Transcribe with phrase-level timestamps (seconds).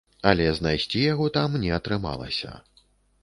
[0.29, 2.51] Але знайсці яго там не атрымалася.